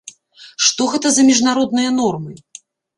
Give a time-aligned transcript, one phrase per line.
[0.69, 2.33] Што гэта за міжнародныя нормы?